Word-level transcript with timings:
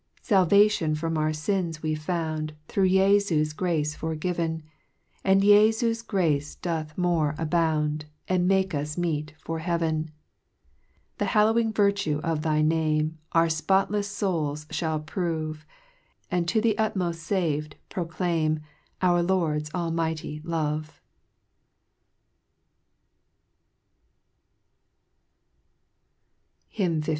13) 0.21 0.21
5 0.23 0.27
Salvation 0.27 0.95
from 0.95 1.15
our 1.15 1.31
fins 1.31 1.83
we 1.83 1.93
found, 1.93 2.55
Through 2.67 2.89
Jefu's 2.89 3.53
grace 3.53 3.95
forgiv'n; 3.95 4.63
And 5.23 5.43
Jefu's 5.43 6.01
grace 6.01 6.55
doth 6.55 6.97
more 6.97 7.35
abound, 7.37 8.05
And 8.27 8.47
makes 8.47 8.73
us 8.73 8.97
meet 8.97 9.35
for 9.37 9.59
heaven. 9.59 10.05
6 10.05 10.13
The 11.19 11.25
hallowing 11.25 11.71
virtue 11.71 12.19
of 12.23 12.41
thy 12.41 12.63
Name, 12.63 13.19
Our 13.33 13.45
fpotlefs 13.45 14.09
fouls 14.19 14.65
fliajl 14.69 15.05
prove; 15.05 15.67
And 16.31 16.47
to 16.47 16.59
the 16.59 16.73
utmoft 16.79 17.19
fav'd, 17.19 17.75
proclaim, 17.89 18.61
Our 19.03 19.21
Lord's 19.21 19.69
almighty 19.75 20.41
love. 20.43 20.99
HYMN 26.75 27.03
XV. 27.03 27.09